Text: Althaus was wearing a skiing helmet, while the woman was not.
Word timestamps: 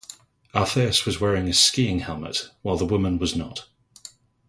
Althaus 0.55 1.05
was 1.05 1.19
wearing 1.21 1.47
a 1.47 1.53
skiing 1.53 1.99
helmet, 1.99 2.49
while 2.63 2.75
the 2.75 2.85
woman 2.87 3.19
was 3.19 3.35
not. 3.35 3.67